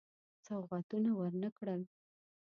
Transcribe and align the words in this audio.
سوغاتونه 0.45 1.09
ورنه 1.19 1.49
کړل. 1.57 1.81